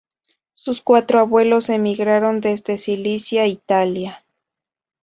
Sus 0.55 0.81
cuatro 0.81 1.19
abuelos 1.19 1.69
emigraron 1.69 2.41
desde 2.41 2.79
Sicilia, 2.79 3.45
Italia. 3.45 4.25